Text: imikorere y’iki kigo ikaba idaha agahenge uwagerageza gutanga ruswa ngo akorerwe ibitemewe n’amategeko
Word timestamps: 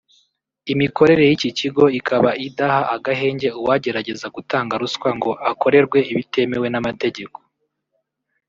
imikorere 0.73 1.23
y’iki 1.29 1.49
kigo 1.59 1.83
ikaba 1.99 2.29
idaha 2.47 2.81
agahenge 2.95 3.47
uwagerageza 3.59 4.25
gutanga 4.35 4.73
ruswa 4.81 5.09
ngo 5.17 5.31
akorerwe 5.51 5.99
ibitemewe 6.11 6.67
n’amategeko 6.69 7.37